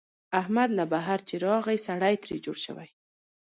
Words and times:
احمد 0.39 0.69
له 0.77 0.83
بهر 0.93 1.19
چې 1.27 1.35
راغی، 1.45 1.77
سړی 1.87 2.15
ترې 2.23 2.37
جوړ 2.45 2.57
شوی. 2.65 2.89